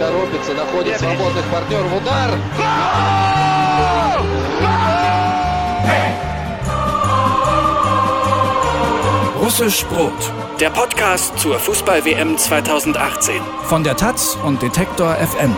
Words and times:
торопится, 0.00 0.54
находит 0.54 0.98
свободных 0.98 1.44
партнеров. 1.46 1.92
Удар! 1.96 2.30
Russisch 9.40 9.84
Brot, 9.86 10.12
der 10.60 10.70
Podcast 10.70 11.38
zur 11.38 11.58
Fußball-WM 11.58 12.36
2018. 12.36 13.40
Von 13.64 13.84
der 13.84 13.96
Taz 13.96 14.36
und 14.44 14.60
Detektor 14.60 15.14
FM. 15.14 15.54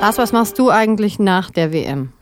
Lars, 0.00 0.18
was 0.18 0.32
machst 0.32 0.58
du 0.58 0.70
eigentlich 0.70 1.18
nach 1.18 1.50
der 1.50 1.72
WM? 1.72 2.12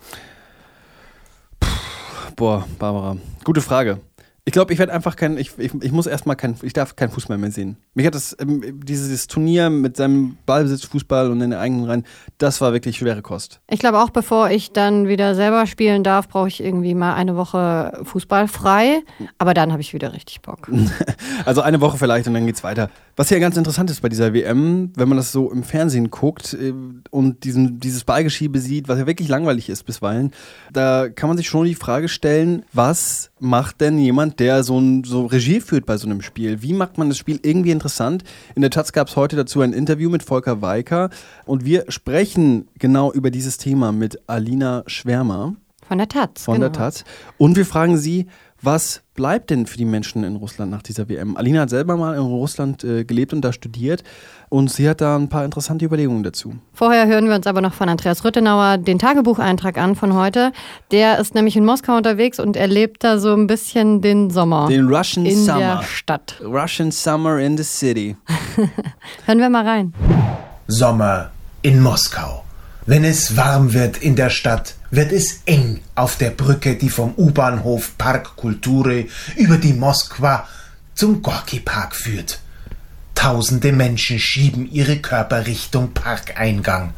Boah, 2.36 2.64
Barbara, 2.78 3.16
gute 3.44 3.60
Frage. 3.60 4.00
Ich 4.49 4.53
glaube, 4.53 4.73
ich 4.73 4.79
werde 4.79 4.91
einfach 4.91 5.15
kein, 5.15 5.37
ich, 5.37 5.51
ich, 5.59 5.71
ich 5.79 5.91
muss 5.91 6.07
erstmal 6.07 6.35
kein, 6.35 6.55
ich 6.63 6.73
darf 6.73 6.95
kein 6.95 7.11
Fußball 7.11 7.37
mehr 7.37 7.51
sehen. 7.51 7.77
Mich 7.93 8.07
hat 8.07 8.15
das, 8.15 8.35
ähm, 8.39 8.79
dieses 8.83 9.27
Turnier 9.27 9.69
mit 9.69 9.95
seinem 9.95 10.37
Ballbesitzfußball 10.47 11.29
und 11.29 11.39
in 11.41 11.51
den 11.51 11.59
eigenen 11.59 11.85
Reihen, 11.85 12.03
das 12.39 12.59
war 12.59 12.73
wirklich 12.73 12.97
schwere 12.97 13.21
Kost. 13.21 13.61
Ich 13.69 13.77
glaube 13.77 13.99
auch, 13.99 14.09
bevor 14.09 14.49
ich 14.49 14.71
dann 14.71 15.07
wieder 15.07 15.35
selber 15.35 15.67
spielen 15.67 16.03
darf, 16.03 16.27
brauche 16.27 16.47
ich 16.47 16.63
irgendwie 16.63 16.95
mal 16.95 17.13
eine 17.13 17.35
Woche 17.35 18.01
Fußball 18.01 18.47
frei. 18.47 19.03
Aber 19.37 19.53
dann 19.53 19.71
habe 19.71 19.81
ich 19.81 19.93
wieder 19.93 20.13
richtig 20.13 20.41
Bock. 20.41 20.67
Also 21.45 21.61
eine 21.61 21.79
Woche 21.79 21.97
vielleicht 21.97 22.27
und 22.27 22.33
dann 22.33 22.45
geht's 22.45 22.63
weiter. 22.63 22.89
Was 23.15 23.29
hier 23.29 23.39
ganz 23.39 23.55
interessant 23.55 23.89
ist 23.89 24.01
bei 24.01 24.09
dieser 24.09 24.33
WM, 24.33 24.91
wenn 24.95 25.07
man 25.07 25.17
das 25.17 25.31
so 25.31 25.51
im 25.51 25.63
Fernsehen 25.63 26.09
guckt 26.09 26.53
äh, 26.53 26.73
und 27.11 27.43
diesen, 27.43 27.79
dieses 27.79 28.03
Ballgeschiebe 28.03 28.59
sieht, 28.59 28.87
was 28.87 28.97
ja 28.97 29.07
wirklich 29.07 29.29
langweilig 29.29 29.69
ist 29.69 29.83
bisweilen, 29.83 30.31
da 30.73 31.07
kann 31.07 31.29
man 31.29 31.37
sich 31.37 31.47
schon 31.47 31.65
die 31.65 31.75
Frage 31.75 32.09
stellen, 32.09 32.65
was 32.73 33.28
macht 33.39 33.81
denn 33.81 33.97
jemand, 33.97 34.39
der 34.39 34.63
so, 34.63 34.79
ein, 34.79 35.03
so 35.03 35.25
Regie 35.25 35.61
führt 35.61 35.85
bei 35.85 35.97
so 35.97 36.07
einem 36.07 36.21
Spiel? 36.21 36.61
Wie 36.61 36.73
macht 36.73 36.97
man 36.97 37.09
das 37.09 37.17
Spiel 37.17 37.39
irgendwie 37.41 37.71
interessant? 37.71 38.23
In 38.55 38.61
der 38.61 38.71
Taz 38.71 38.91
gab 38.91 39.07
es 39.07 39.15
heute 39.15 39.35
dazu 39.35 39.61
ein 39.61 39.73
Interview 39.73 40.09
mit 40.09 40.23
Volker 40.23 40.61
Weiker 40.61 41.09
und 41.45 41.65
wir 41.65 41.85
sprechen 41.89 42.67
genau 42.77 43.11
über 43.11 43.31
dieses 43.31 43.57
Thema 43.57 43.91
mit 43.91 44.19
Alina 44.27 44.83
Schwärmer 44.87 45.55
Von 45.87 45.97
der 45.97 46.07
Taz. 46.07 46.43
von 46.43 46.55
genau. 46.55 46.67
der 46.67 46.73
Taz. 46.73 47.03
Und 47.37 47.55
wir 47.55 47.65
fragen 47.65 47.97
sie, 47.97 48.27
was 48.61 49.01
bleibt 49.15 49.49
denn 49.49 49.65
für 49.65 49.77
die 49.77 49.85
Menschen 49.85 50.23
in 50.23 50.35
Russland 50.35 50.71
nach 50.71 50.81
dieser 50.81 51.07
WM? 51.09 51.37
Alina 51.37 51.61
hat 51.61 51.69
selber 51.69 51.95
mal 51.97 52.15
in 52.15 52.21
Russland 52.21 52.83
äh, 52.83 53.03
gelebt 53.05 53.33
und 53.33 53.41
da 53.41 53.53
studiert 53.53 54.03
und 54.49 54.71
sie 54.71 54.89
hat 54.89 55.01
da 55.01 55.15
ein 55.15 55.29
paar 55.29 55.45
interessante 55.45 55.85
Überlegungen 55.85 56.23
dazu. 56.23 56.55
Vorher 56.73 57.07
hören 57.07 57.27
wir 57.27 57.35
uns 57.35 57.47
aber 57.47 57.61
noch 57.61 57.73
von 57.73 57.87
Andreas 57.89 58.23
Rüttenauer 58.25 58.77
den 58.77 58.99
Tagebucheintrag 58.99 59.77
an 59.77 59.95
von 59.95 60.13
heute. 60.13 60.51
Der 60.91 61.19
ist 61.19 61.35
nämlich 61.35 61.55
in 61.55 61.65
Moskau 61.65 61.95
unterwegs 61.95 62.39
und 62.39 62.57
erlebt 62.57 63.03
da 63.03 63.17
so 63.17 63.33
ein 63.33 63.47
bisschen 63.47 64.01
den 64.01 64.29
Sommer 64.29 64.67
Den 64.67 64.87
Russian 64.87 65.25
in 65.25 65.37
Summer. 65.45 65.59
der 65.59 65.83
Stadt. 65.83 66.41
Russian 66.43 66.91
Summer 66.91 67.39
in 67.39 67.57
the 67.57 67.63
City. 67.63 68.15
Hören 69.25 69.39
wir 69.39 69.49
mal 69.49 69.65
rein. 69.65 69.93
Sommer 70.67 71.31
in 71.61 71.81
Moskau. 71.81 72.43
Wenn 72.85 73.03
es 73.03 73.37
warm 73.37 73.73
wird 73.73 73.97
in 73.97 74.15
der 74.15 74.29
Stadt, 74.29 74.75
wird 74.91 75.11
es 75.11 75.41
eng 75.45 75.81
auf 75.95 76.17
der 76.17 76.31
Brücke, 76.31 76.75
die 76.75 76.89
vom 76.89 77.13
U-Bahnhof 77.15 77.97
Park 77.97 78.35
Kulture 78.35 79.05
über 79.35 79.57
die 79.57 79.73
Moskwa 79.73 80.47
zum 80.95 81.21
Gorki 81.21 81.59
Park 81.59 81.95
führt. 81.95 82.39
Tausende 83.15 83.71
Menschen 83.71 84.19
schieben 84.19 84.69
ihre 84.71 84.97
Körper 84.97 85.45
Richtung 85.45 85.93
Parkeingang. 85.93 86.93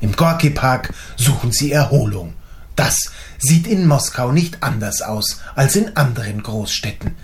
Im 0.00 0.12
Gorki 0.16 0.50
Park 0.50 0.92
suchen 1.16 1.52
sie 1.52 1.72
Erholung. 1.72 2.34
Das 2.76 2.96
sieht 3.38 3.66
in 3.66 3.86
Moskau 3.86 4.32
nicht 4.32 4.62
anders 4.62 5.02
aus 5.02 5.40
als 5.54 5.76
in 5.76 5.96
anderen 5.96 6.42
Großstädten. 6.42 7.14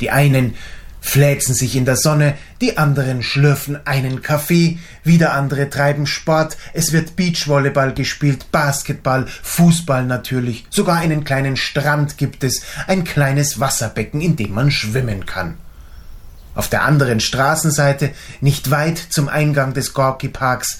Die 0.00 0.10
einen 0.10 0.54
fläzen 1.02 1.54
sich 1.54 1.76
in 1.76 1.84
der 1.84 1.96
Sonne, 1.96 2.38
die 2.62 2.78
anderen 2.78 3.22
schlürfen 3.22 3.86
einen 3.86 4.22
Kaffee, 4.22 4.78
wieder 5.02 5.34
andere 5.34 5.68
treiben 5.68 6.06
Sport, 6.06 6.56
es 6.72 6.92
wird 6.92 7.16
Beachvolleyball 7.16 7.92
gespielt, 7.92 8.50
Basketball, 8.52 9.26
Fußball 9.26 10.06
natürlich, 10.06 10.64
sogar 10.70 10.96
einen 10.96 11.24
kleinen 11.24 11.56
Strand 11.56 12.16
gibt 12.16 12.44
es, 12.44 12.62
ein 12.86 13.04
kleines 13.04 13.60
Wasserbecken, 13.60 14.20
in 14.20 14.36
dem 14.36 14.52
man 14.52 14.70
schwimmen 14.70 15.26
kann. 15.26 15.58
Auf 16.54 16.68
der 16.68 16.84
anderen 16.84 17.20
Straßenseite, 17.20 18.12
nicht 18.40 18.70
weit 18.70 18.98
zum 18.98 19.28
Eingang 19.28 19.74
des 19.74 19.94
Gorki 19.94 20.28
Parks, 20.28 20.78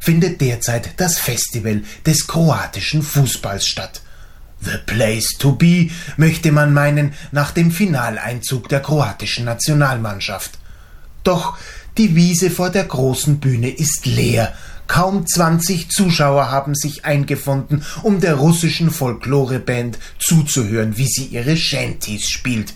findet 0.00 0.40
derzeit 0.40 1.00
das 1.00 1.18
Festival 1.18 1.82
des 2.04 2.26
kroatischen 2.26 3.02
Fußballs 3.02 3.66
statt. 3.66 4.02
The 4.64 4.78
place 4.86 5.36
to 5.38 5.52
be, 5.52 5.90
möchte 6.16 6.52
man 6.52 6.72
meinen, 6.72 7.14
nach 7.32 7.50
dem 7.50 7.70
Finaleinzug 7.70 8.68
der 8.68 8.80
kroatischen 8.80 9.44
Nationalmannschaft. 9.44 10.58
Doch 11.24 11.56
die 11.98 12.14
Wiese 12.14 12.50
vor 12.50 12.70
der 12.70 12.84
großen 12.84 13.38
Bühne 13.38 13.70
ist 13.70 14.06
leer. 14.06 14.54
Kaum 14.86 15.26
20 15.26 15.90
Zuschauer 15.90 16.50
haben 16.50 16.74
sich 16.74 17.04
eingefunden, 17.04 17.84
um 18.02 18.20
der 18.20 18.34
russischen 18.34 18.90
Folkloreband 18.90 19.98
zuzuhören, 20.18 20.96
wie 20.96 21.06
sie 21.06 21.26
ihre 21.26 21.56
Shanties 21.56 22.28
spielt. 22.28 22.74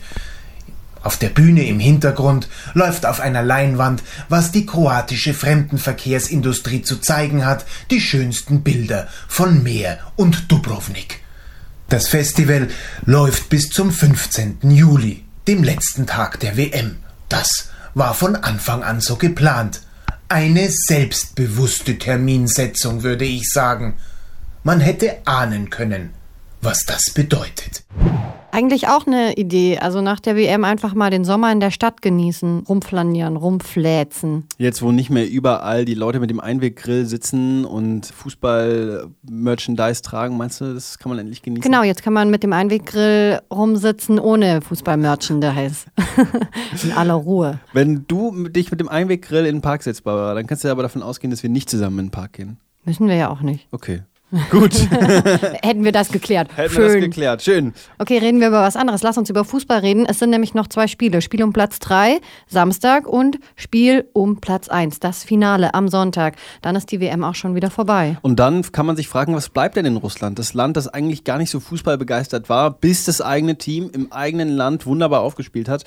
Auf 1.03 1.17
der 1.17 1.29
Bühne 1.29 1.67
im 1.69 1.79
Hintergrund 1.79 2.49
läuft 2.75 3.07
auf 3.07 3.21
einer 3.21 3.43
Leinwand, 3.43 4.03
was 4.29 4.51
die 4.51 4.67
kroatische 4.67 5.35
Fremdenverkehrsindustrie 5.35 6.83
zu 6.83 6.97
zeigen 6.97 7.47
hat, 7.47 7.65
die 7.91 8.01
schönsten 8.01 8.63
Bilder 8.63 9.07
von 9.29 9.63
Meer 9.63 9.99
und 10.17 10.51
Dubrovnik. 10.51 11.21
Das 11.89 12.09
Festival 12.09 12.69
läuft 13.05 13.49
bis 13.49 13.69
zum 13.69 13.93
15. 13.93 14.59
Juli, 14.63 15.25
dem 15.47 15.63
letzten 15.63 16.07
Tag 16.07 16.41
der 16.41 16.57
WM. 16.57 16.97
Das 17.29 17.71
war 17.95 18.13
von 18.15 18.35
Anfang 18.35 18.83
an 18.83 19.01
so 19.01 19.17
geplant. 19.17 19.83
Eine 20.29 20.69
selbstbewusste 20.69 21.99
Terminsetzung, 21.99 23.05
würde 23.05 23.25
ich 23.25 23.51
sagen. 23.51 23.95
Man 24.65 24.81
hätte 24.81 25.19
ahnen 25.27 25.71
können, 25.71 26.11
was 26.61 26.81
das 26.85 27.13
bedeutet. 27.15 27.85
Eigentlich 28.57 28.89
auch 28.89 29.07
eine 29.07 29.35
Idee. 29.35 29.81
Also 29.81 30.01
nach 30.01 30.19
der 30.19 30.35
WM 30.35 30.65
einfach 30.65 30.95
mal 30.95 31.11
den 31.11 31.27
Sommer 31.27 31.53
in 31.53 31.61
der 31.61 31.71
Stadt 31.71 32.01
genießen, 32.01 32.61
rumflanieren, 32.67 33.37
rumfläzen. 33.37 34.45
Jetzt, 34.57 34.81
wo 34.81 34.93
nicht 34.93 35.11
mehr 35.11 35.29
überall 35.29 35.85
die 35.85 35.93
Leute 35.93 36.21
mit 36.21 36.31
dem 36.31 36.41
Einweggrill 36.41 37.05
sitzen 37.05 37.67
und 37.67 38.07
Fußball-Merchandise 38.07 40.01
tragen, 40.01 40.39
meinst 40.39 40.63
du, 40.63 40.73
das 40.73 40.99
kann 40.99 41.11
man 41.11 41.19
endlich 41.19 41.43
genießen? 41.43 41.61
Genau, 41.61 41.83
jetzt 41.83 42.03
kann 42.03 42.15
man 42.15 42.31
mit 42.31 42.43
dem 42.43 42.55
Einweggrill 42.55 43.43
rumsitzen 43.53 44.19
ohne 44.19 44.63
Fußball-Merchandise. 44.63 45.89
in 46.83 46.93
aller 46.93 47.13
Ruhe. 47.13 47.59
Wenn 47.75 48.07
du 48.09 48.49
dich 48.49 48.71
mit 48.71 48.81
dem 48.81 48.89
Einweggrill 48.89 49.45
in 49.45 49.57
den 49.57 49.61
Park 49.61 49.83
setzt, 49.83 50.03
Barbara, 50.05 50.33
dann 50.33 50.47
kannst 50.47 50.65
du 50.65 50.71
aber 50.71 50.83
davon 50.83 51.03
ausgehen, 51.03 51.31
dass 51.31 51.43
wir 51.43 51.51
nicht 51.51 51.69
zusammen 51.69 51.99
in 51.99 52.07
den 52.07 52.11
Park 52.11 52.33
gehen. 52.33 52.57
Müssen 52.87 53.07
wir 53.07 53.17
ja 53.17 53.29
auch 53.29 53.43
nicht. 53.43 53.69
Okay. 53.71 54.01
Gut. 54.51 54.73
Hätten 55.63 55.85
wir 55.85 55.93
das 55.93 56.09
geklärt. 56.09 56.49
Hätten 56.57 56.75
wir 56.75 56.83
das 56.83 56.93
Schön. 56.93 57.01
geklärt. 57.01 57.43
Schön. 57.43 57.75
Okay, 57.99 58.19
reden 58.19 58.41
wir 58.41 58.49
über 58.49 58.61
was 58.61 58.75
anderes. 58.75 59.03
Lass 59.03 59.17
uns 59.17 59.31
über 59.31 59.45
Fußball 59.45 59.79
reden. 59.79 60.05
Es 60.05 60.19
sind 60.19 60.31
nämlich 60.31 60.53
noch 60.53 60.67
zwei 60.67 60.89
Spiele. 60.89 61.23
Spiel 61.23 61.45
um 61.45 61.53
Platz 61.53 61.79
3, 61.79 62.21
Samstag, 62.49 63.07
und 63.07 63.39
Spiel 63.55 64.09
um 64.15 64.41
Platz 64.41 64.69
1, 64.69 64.99
das 64.99 65.23
Finale 65.23 65.75
am 65.75 65.87
Sonntag. 65.89 66.35
Dann 66.61 66.75
ist 66.75 66.91
die 66.91 67.01
WM 67.01 67.23
auch 67.23 67.37
schon 67.37 67.55
wieder 67.55 67.71
vorbei. 67.71 68.19
Und 68.23 68.41
dann 68.41 68.63
kann 68.73 68.85
man 68.85 68.97
sich 68.97 69.09
fragen, 69.09 69.35
was 69.35 69.49
bleibt 69.49 69.77
denn 69.77 69.87
in 69.87 69.97
Russland? 69.97 70.41
Das 70.41 70.55
Land, 70.55 70.77
das 70.77 70.89
eigentlich 70.89 71.23
gar 71.23 71.39
nicht 71.39 71.51
so 71.51 71.61
fußballbegeistert 71.61 72.49
war, 72.49 72.73
bis 72.73 73.05
das 73.05 73.21
eigene 73.21 73.59
Team 73.59 73.91
im 73.93 74.11
eigenen 74.11 74.49
Land 74.49 74.87
wunderbar 74.87 75.21
aufgespielt 75.21 75.69
hat. 75.69 75.85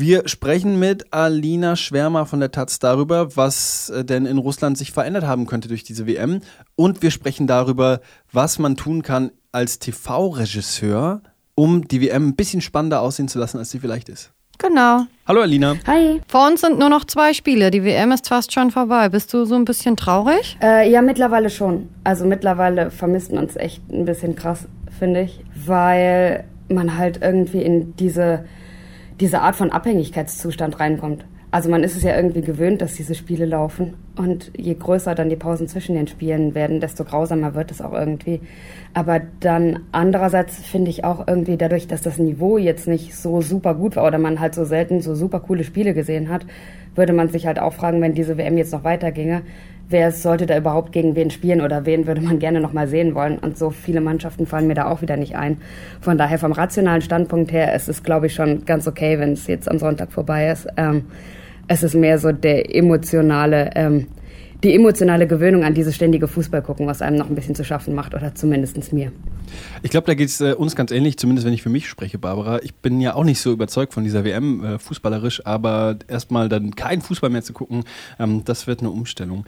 Wir 0.00 0.26
sprechen 0.26 0.78
mit 0.78 1.12
Alina 1.12 1.76
Schwärmer 1.76 2.24
von 2.24 2.40
der 2.40 2.50
Taz 2.50 2.78
darüber, 2.78 3.36
was 3.36 3.90
äh, 3.90 4.02
denn 4.02 4.24
in 4.24 4.38
Russland 4.38 4.78
sich 4.78 4.92
verändert 4.92 5.24
haben 5.24 5.44
könnte 5.44 5.68
durch 5.68 5.84
diese 5.84 6.06
WM. 6.06 6.40
Und 6.74 7.02
wir 7.02 7.10
sprechen 7.10 7.46
darüber, 7.46 8.00
was 8.32 8.58
man 8.58 8.76
tun 8.76 9.02
kann 9.02 9.30
als 9.52 9.78
TV-Regisseur, 9.78 11.20
um 11.54 11.86
die 11.86 12.00
WM 12.00 12.28
ein 12.28 12.34
bisschen 12.34 12.62
spannender 12.62 13.02
aussehen 13.02 13.28
zu 13.28 13.38
lassen, 13.38 13.58
als 13.58 13.72
sie 13.72 13.78
vielleicht 13.78 14.08
ist. 14.08 14.32
Genau. 14.56 15.04
Hallo 15.28 15.42
Alina. 15.42 15.76
Hi. 15.86 16.22
Vor 16.28 16.46
uns 16.46 16.62
sind 16.62 16.78
nur 16.78 16.88
noch 16.88 17.04
zwei 17.04 17.34
Spiele. 17.34 17.70
Die 17.70 17.84
WM 17.84 18.10
ist 18.12 18.26
fast 18.26 18.54
schon 18.54 18.70
vorbei. 18.70 19.10
Bist 19.10 19.34
du 19.34 19.44
so 19.44 19.54
ein 19.54 19.66
bisschen 19.66 19.98
traurig? 19.98 20.56
Äh, 20.62 20.90
ja, 20.90 21.02
mittlerweile 21.02 21.50
schon. 21.50 21.90
Also 22.04 22.24
mittlerweile 22.24 22.90
vermisst 22.90 23.32
man 23.32 23.44
es 23.44 23.56
echt 23.56 23.82
ein 23.92 24.06
bisschen 24.06 24.34
krass, 24.34 24.60
finde 24.98 25.20
ich. 25.24 25.40
Weil 25.66 26.44
man 26.70 26.96
halt 26.96 27.20
irgendwie 27.20 27.60
in 27.60 27.94
diese, 27.96 28.46
diese 29.20 29.40
Art 29.40 29.56
von 29.56 29.70
Abhängigkeitszustand 29.70 30.80
reinkommt. 30.80 31.24
Also 31.50 31.68
man 31.68 31.82
ist 31.82 31.96
es 31.96 32.02
ja 32.02 32.16
irgendwie 32.16 32.42
gewöhnt, 32.42 32.80
dass 32.80 32.94
diese 32.94 33.14
Spiele 33.14 33.44
laufen. 33.44 33.94
Und 34.16 34.50
je 34.56 34.74
größer 34.74 35.14
dann 35.14 35.30
die 35.30 35.36
Pausen 35.36 35.68
zwischen 35.68 35.94
den 35.94 36.08
Spielen 36.08 36.54
werden, 36.54 36.80
desto 36.80 37.04
grausamer 37.04 37.54
wird 37.54 37.70
es 37.70 37.80
auch 37.80 37.92
irgendwie. 37.92 38.40
Aber 38.92 39.20
dann 39.38 39.80
andererseits 39.92 40.56
finde 40.56 40.90
ich 40.90 41.04
auch 41.04 41.26
irgendwie 41.28 41.56
dadurch, 41.56 41.86
dass 41.86 42.02
das 42.02 42.18
Niveau 42.18 42.58
jetzt 42.58 42.88
nicht 42.88 43.14
so 43.14 43.40
super 43.40 43.74
gut 43.74 43.96
war 43.96 44.06
oder 44.06 44.18
man 44.18 44.40
halt 44.40 44.54
so 44.54 44.64
selten 44.64 45.00
so 45.00 45.14
super 45.14 45.40
coole 45.40 45.64
Spiele 45.64 45.94
gesehen 45.94 46.28
hat, 46.28 46.44
würde 46.96 47.12
man 47.12 47.28
sich 47.28 47.46
halt 47.46 47.60
auch 47.60 47.72
fragen, 47.72 48.02
wenn 48.02 48.14
diese 48.14 48.36
WM 48.36 48.58
jetzt 48.58 48.72
noch 48.72 48.82
weiterginge, 48.82 49.42
wer 49.90 50.12
sollte 50.12 50.46
da 50.46 50.56
überhaupt 50.56 50.92
gegen 50.92 51.14
wen 51.14 51.30
spielen 51.30 51.60
oder 51.60 51.86
wen 51.86 52.06
würde 52.06 52.20
man 52.20 52.38
gerne 52.38 52.60
noch 52.60 52.72
mal 52.72 52.88
sehen 52.88 53.14
wollen. 53.14 53.38
Und 53.38 53.58
so 53.58 53.70
viele 53.70 54.00
Mannschaften 54.00 54.46
fallen 54.46 54.66
mir 54.66 54.74
da 54.74 54.90
auch 54.90 55.02
wieder 55.02 55.16
nicht 55.16 55.36
ein. 55.36 55.58
Von 56.00 56.18
daher 56.18 56.38
vom 56.38 56.52
rationalen 56.52 57.02
Standpunkt 57.02 57.52
her 57.52 57.74
ist 57.74 57.88
es, 57.88 58.02
glaube 58.02 58.26
ich, 58.26 58.34
schon 58.34 58.64
ganz 58.64 58.86
okay, 58.86 59.18
wenn 59.18 59.32
es 59.32 59.46
jetzt 59.46 59.70
am 59.70 59.78
Sonntag 59.78 60.12
vorbei 60.12 60.50
ist. 60.50 60.66
Ähm, 60.76 61.04
es 61.70 61.84
ist 61.84 61.94
mehr 61.94 62.18
so 62.18 62.32
der 62.32 62.74
emotionale, 62.74 63.70
ähm, 63.76 64.08
die 64.64 64.74
emotionale 64.74 65.28
Gewöhnung 65.28 65.62
an 65.62 65.72
dieses 65.72 65.94
ständige 65.94 66.26
Fußball 66.26 66.62
gucken, 66.62 66.88
was 66.88 67.00
einem 67.00 67.16
noch 67.16 67.28
ein 67.28 67.36
bisschen 67.36 67.54
zu 67.54 67.64
schaffen 67.64 67.94
macht 67.94 68.12
oder 68.12 68.34
zumindest 68.34 68.92
mir. 68.92 69.12
Ich 69.80 69.92
glaube, 69.92 70.08
da 70.08 70.14
geht 70.14 70.28
es 70.28 70.40
äh, 70.40 70.52
uns 70.52 70.74
ganz 70.74 70.90
ähnlich, 70.90 71.16
zumindest 71.16 71.46
wenn 71.46 71.54
ich 71.54 71.62
für 71.62 71.68
mich 71.68 71.88
spreche, 71.88 72.18
Barbara. 72.18 72.60
Ich 72.64 72.74
bin 72.74 73.00
ja 73.00 73.14
auch 73.14 73.22
nicht 73.22 73.40
so 73.40 73.52
überzeugt 73.52 73.94
von 73.94 74.02
dieser 74.02 74.24
WM 74.24 74.64
äh, 74.64 74.78
fußballerisch, 74.80 75.46
aber 75.46 75.96
erstmal 76.08 76.48
dann 76.48 76.74
kein 76.74 77.02
Fußball 77.02 77.30
mehr 77.30 77.42
zu 77.42 77.52
gucken, 77.52 77.84
ähm, 78.18 78.42
das 78.44 78.66
wird 78.66 78.80
eine 78.80 78.90
Umstellung. 78.90 79.44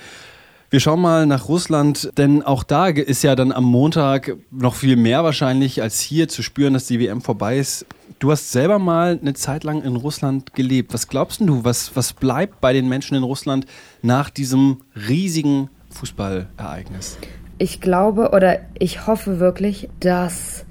Wir 0.73 0.81
schauen 0.81 1.03
mal 1.03 1.27
nach 1.27 1.51
Russland, 1.51 2.11
denn 2.17 2.43
auch 2.43 2.63
da 2.63 2.87
ist 2.89 3.23
ja 3.23 3.37
dann 3.37 3.53
am 3.53 3.65
Montag 3.65 4.39
noch 4.51 4.75
viel 4.75 4.97
mehr 4.97 5.23
wahrscheinlich 5.23 5.83
als 5.83 6.01
hier 6.01 6.29
zu 6.29 6.43
spüren, 6.43 6.73
dass 6.73 6.87
die 6.87 6.99
WM 6.99 7.21
vorbei 7.21 7.59
ist. 7.59 7.85
Du 8.21 8.31
hast 8.31 8.53
selber 8.53 8.79
mal 8.79 9.19
eine 9.21 9.35
Zeit 9.35 9.65
lang 9.65 9.83
in 9.83 9.97
Russland 9.97 10.55
gelebt. 10.55 10.95
Was 10.95 11.09
glaubst 11.09 11.43
du, 11.43 11.63
was, 11.63 11.95
was 11.95 12.15
bleibt 12.15 12.63
bei 12.63 12.73
den 12.73 12.89
Menschen 12.89 13.19
in 13.19 13.23
Russland 13.23 13.67
nach 14.01 14.31
diesem 14.31 14.79
riesigen 14.97 15.69
Fußballereignis? 15.91 17.19
Ich 17.59 17.83
glaube 17.83 18.31
oder 18.31 18.61
ich 18.79 19.07
hoffe 19.07 19.41
wirklich, 19.41 19.91
dass 20.01 20.65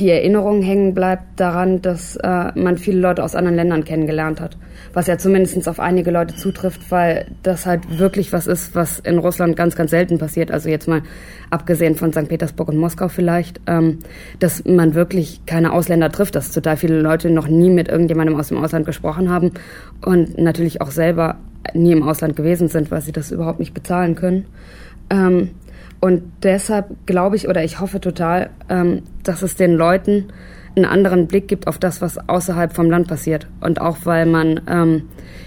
die 0.00 0.08
Erinnerung 0.08 0.62
hängen 0.62 0.94
bleibt 0.94 1.38
daran, 1.38 1.82
dass 1.82 2.16
äh, 2.16 2.58
man 2.58 2.78
viele 2.78 2.98
Leute 2.98 3.22
aus 3.22 3.34
anderen 3.34 3.56
Ländern 3.56 3.84
kennengelernt 3.84 4.40
hat. 4.40 4.56
Was 4.94 5.06
ja 5.06 5.18
zumindest 5.18 5.68
auf 5.68 5.80
einige 5.80 6.10
Leute 6.10 6.34
zutrifft, 6.34 6.90
weil 6.90 7.26
das 7.42 7.66
halt 7.66 7.98
wirklich 7.98 8.32
was 8.32 8.46
ist, 8.46 8.74
was 8.74 9.00
in 9.00 9.18
Russland 9.18 9.54
ganz, 9.54 9.76
ganz 9.76 9.90
selten 9.90 10.18
passiert. 10.18 10.50
Also 10.50 10.70
jetzt 10.70 10.88
mal 10.88 11.02
abgesehen 11.50 11.94
von 11.94 12.12
St. 12.12 12.28
Petersburg 12.28 12.68
und 12.68 12.78
Moskau 12.78 13.08
vielleicht, 13.08 13.60
ähm, 13.66 13.98
dass 14.38 14.64
man 14.64 14.94
wirklich 14.94 15.44
keine 15.44 15.72
Ausländer 15.72 16.10
trifft, 16.10 16.34
dass 16.36 16.52
total 16.52 16.78
viele 16.78 17.00
Leute 17.00 17.28
noch 17.28 17.48
nie 17.48 17.70
mit 17.70 17.88
irgendjemandem 17.88 18.36
aus 18.36 18.48
dem 18.48 18.58
Ausland 18.58 18.86
gesprochen 18.86 19.30
haben 19.30 19.52
und 20.04 20.38
natürlich 20.38 20.80
auch 20.80 20.90
selber 20.90 21.36
nie 21.74 21.92
im 21.92 22.02
Ausland 22.02 22.34
gewesen 22.34 22.68
sind, 22.68 22.90
weil 22.90 23.02
sie 23.02 23.12
das 23.12 23.30
überhaupt 23.30 23.60
nicht 23.60 23.74
bezahlen 23.74 24.14
können. 24.14 24.46
Ähm, 25.10 25.50
und 26.02 26.24
deshalb 26.42 27.06
glaube 27.06 27.36
ich 27.36 27.46
oder 27.46 27.62
ich 27.62 27.78
hoffe 27.78 28.00
total, 28.00 28.50
ähm, 28.68 29.02
dass 29.22 29.42
es 29.42 29.54
den 29.54 29.74
Leuten 29.74 30.24
einen 30.74 30.84
anderen 30.84 31.28
Blick 31.28 31.46
gibt 31.46 31.68
auf 31.68 31.78
das, 31.78 32.02
was 32.02 32.18
außerhalb 32.28 32.72
vom 32.74 32.90
Land 32.90 33.06
passiert. 33.06 33.46
Und 33.60 33.80
auch 33.80 33.98
weil 34.02 34.26
man 34.26 34.62
ähm, 34.68 35.02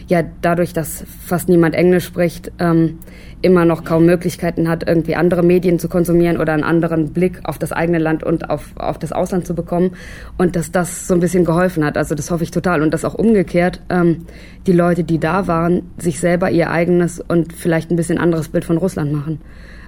ja 0.07 0.23
dadurch, 0.41 0.71
dass 0.71 1.03
fast 1.25 1.49
niemand 1.49 1.75
Englisch 1.75 2.05
spricht, 2.05 2.53
ähm, 2.59 2.99
immer 3.41 3.65
noch 3.65 3.83
kaum 3.83 4.05
Möglichkeiten 4.05 4.69
hat, 4.69 4.87
irgendwie 4.87 5.17
andere 5.17 5.43
Medien 5.43 5.77
zu 5.77 5.89
konsumieren 5.89 6.37
oder 6.37 6.53
einen 6.53 6.63
anderen 6.63 7.11
Blick 7.11 7.41
auf 7.43 7.59
das 7.59 7.73
eigene 7.73 7.99
Land 7.99 8.23
und 8.23 8.49
auf, 8.49 8.77
auf 8.77 8.97
das 8.97 9.11
Ausland 9.11 9.45
zu 9.45 9.55
bekommen. 9.55 9.91
Und 10.37 10.55
dass 10.55 10.71
das 10.71 11.05
so 11.05 11.15
ein 11.15 11.19
bisschen 11.19 11.43
geholfen 11.43 11.83
hat. 11.83 11.97
Also 11.97 12.15
das 12.15 12.31
hoffe 12.31 12.45
ich 12.45 12.51
total. 12.51 12.81
Und 12.81 12.93
dass 12.93 13.03
auch 13.03 13.15
umgekehrt 13.15 13.81
ähm, 13.89 14.25
die 14.67 14.71
Leute, 14.71 15.03
die 15.03 15.19
da 15.19 15.47
waren, 15.47 15.81
sich 15.97 16.21
selber 16.21 16.49
ihr 16.49 16.71
eigenes 16.71 17.19
und 17.19 17.51
vielleicht 17.51 17.91
ein 17.91 17.97
bisschen 17.97 18.19
anderes 18.19 18.47
Bild 18.47 18.63
von 18.63 18.77
Russland 18.77 19.11
machen 19.11 19.41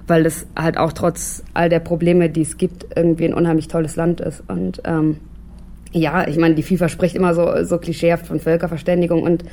weil 0.08 0.26
es 0.26 0.46
halt 0.56 0.78
auch 0.78 0.92
trotz 0.92 1.44
all 1.54 1.68
der 1.68 1.80
Probleme, 1.80 2.30
die 2.30 2.42
es 2.42 2.56
gibt, 2.56 2.86
irgendwie 2.96 3.26
ein 3.26 3.34
unheimlich 3.34 3.68
tolles 3.68 3.96
Land 3.96 4.20
ist. 4.20 4.42
Und 4.48 4.82
ähm, 4.84 5.18
ja, 5.92 6.26
ich 6.26 6.38
meine, 6.38 6.54
die 6.54 6.62
FIFA 6.62 6.88
spricht 6.88 7.14
immer 7.14 7.34
so, 7.34 7.64
so 7.64 7.78
klischeehaft 7.78 8.26
von 8.26 8.40
Völkerverständigung 8.40 9.22
und, 9.22 9.44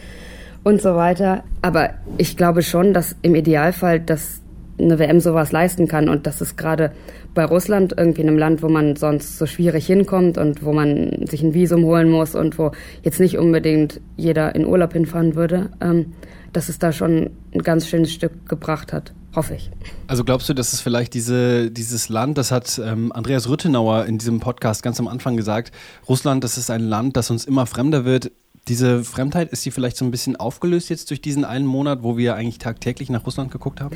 und 0.63 0.81
so 0.81 0.95
weiter. 0.95 1.43
Aber 1.61 1.91
ich 2.17 2.37
glaube 2.37 2.63
schon, 2.63 2.93
dass 2.93 3.15
im 3.21 3.35
Idealfall, 3.35 3.99
dass 3.99 4.41
eine 4.77 4.99
WM 4.99 5.19
sowas 5.19 5.51
leisten 5.51 5.87
kann 5.87 6.09
und 6.09 6.27
dass 6.27 6.41
es 6.41 6.57
gerade 6.57 6.91
bei 7.33 7.45
Russland, 7.45 7.93
irgendwie 7.97 8.21
in 8.21 8.29
einem 8.29 8.37
Land, 8.37 8.63
wo 8.63 8.69
man 8.69 8.95
sonst 8.95 9.37
so 9.37 9.45
schwierig 9.45 9.85
hinkommt 9.85 10.37
und 10.37 10.63
wo 10.63 10.73
man 10.73 11.25
sich 11.27 11.43
ein 11.43 11.53
Visum 11.53 11.83
holen 11.83 12.09
muss 12.09 12.35
und 12.35 12.57
wo 12.57 12.71
jetzt 13.03 13.19
nicht 13.19 13.37
unbedingt 13.37 14.01
jeder 14.15 14.55
in 14.55 14.65
Urlaub 14.65 14.93
hinfahren 14.93 15.35
würde, 15.35 15.69
ähm, 15.81 16.13
dass 16.53 16.69
es 16.69 16.79
da 16.79 16.91
schon 16.91 17.31
ein 17.53 17.61
ganz 17.61 17.87
schönes 17.87 18.13
Stück 18.13 18.47
gebracht 18.47 18.93
hat. 18.93 19.13
Hoffe 19.35 19.55
ich. 19.55 19.69
Also 20.07 20.23
glaubst 20.23 20.47
du, 20.47 20.53
dass 20.53 20.71
es 20.71 20.81
vielleicht 20.81 21.13
diese, 21.13 21.69
dieses 21.69 22.09
Land, 22.09 22.37
das 22.37 22.51
hat 22.51 22.81
ähm, 22.83 23.11
Andreas 23.11 23.49
Rüttenauer 23.49 24.05
in 24.05 24.17
diesem 24.17 24.39
Podcast 24.39 24.81
ganz 24.81 24.99
am 24.99 25.07
Anfang 25.07 25.35
gesagt, 25.35 25.73
Russland, 26.07 26.43
das 26.43 26.57
ist 26.57 26.71
ein 26.71 26.81
Land, 26.81 27.17
das 27.17 27.29
uns 27.29 27.43
immer 27.45 27.65
fremder 27.65 28.05
wird. 28.05 28.31
Diese 28.67 29.03
Fremdheit, 29.03 29.51
ist 29.51 29.65
die 29.65 29.71
vielleicht 29.71 29.97
so 29.97 30.05
ein 30.05 30.11
bisschen 30.11 30.35
aufgelöst 30.37 30.89
jetzt 30.89 31.09
durch 31.09 31.21
diesen 31.21 31.43
einen 31.43 31.67
Monat, 31.67 32.01
wo 32.01 32.17
wir 32.17 32.35
eigentlich 32.35 32.59
tagtäglich 32.59 33.09
nach 33.09 33.25
Russland 33.25 33.51
geguckt 33.51 33.81
haben? 33.81 33.95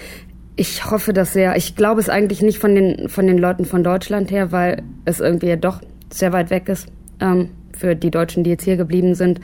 Ich 0.58 0.92
hoffe 0.92 1.14
das 1.14 1.34
sehr. 1.34 1.56
Ich 1.56 1.76
glaube 1.76 2.02
es 2.02 2.10
eigentlich 2.10 2.42
nicht 2.42 2.60
von 2.60 2.76
den, 2.76 3.08
von 3.08 3.26
den 3.26 3.38
Leuten 3.38 3.66
von 3.66 3.84
Deutschland 3.84 4.30
her, 4.30 4.52
weil 4.52 4.84
es 5.06 5.22
irgendwie 5.22 5.48
ja 5.48 5.56
doch 5.56 5.82
sehr 6.12 6.34
weit 6.34 6.50
weg 6.50 6.68
ist. 6.68 6.88
Ähm, 7.22 7.50
für 7.80 7.96
die 7.96 8.12
Deutschen, 8.12 8.44
die 8.44 8.50
jetzt 8.50 8.66
hier 8.66 8.78
geblieben 8.78 9.16
sind. 9.16 9.40